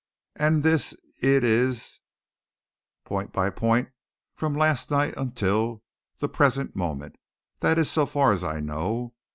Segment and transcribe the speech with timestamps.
[0.35, 1.99] And this it is
[3.05, 3.89] point by point,
[4.33, 5.83] from last night until until
[6.17, 7.17] the present moment.
[7.59, 9.13] That is so far as I know.